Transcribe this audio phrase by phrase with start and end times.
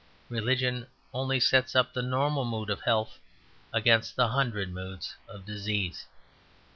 [0.29, 3.19] Religion only sets up the normal mood of health
[3.71, 6.07] against the hundred moods of disease.